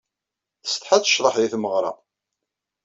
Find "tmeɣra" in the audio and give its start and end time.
1.53-1.91